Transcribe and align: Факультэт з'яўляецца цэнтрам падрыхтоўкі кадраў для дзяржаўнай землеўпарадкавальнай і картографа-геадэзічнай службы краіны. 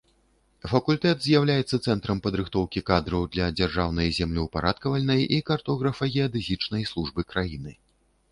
Факультэт 0.69 1.17
з'яўляецца 1.25 1.77
цэнтрам 1.89 2.21
падрыхтоўкі 2.27 2.83
кадраў 2.89 3.27
для 3.35 3.49
дзяржаўнай 3.59 4.09
землеўпарадкавальнай 4.19 5.21
і 5.37 5.41
картографа-геадэзічнай 5.49 6.83
службы 6.93 7.21
краіны. 7.35 7.71